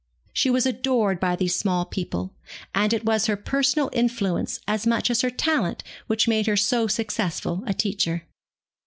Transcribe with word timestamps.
She 0.33 0.49
was 0.49 0.65
adored 0.65 1.19
by 1.19 1.35
these 1.35 1.53
small 1.53 1.85
people, 1.85 2.33
and 2.73 2.91
it 2.91 3.05
was 3.05 3.27
her 3.27 3.37
personal 3.37 3.91
influence 3.93 4.59
as 4.67 4.87
much 4.87 5.11
as 5.11 5.21
her 5.21 5.29
talent 5.29 5.83
which 6.07 6.27
made 6.27 6.47
her 6.47 6.57
so 6.57 6.87
successful 6.87 7.63
a 7.67 7.75
teacher. 7.75 8.25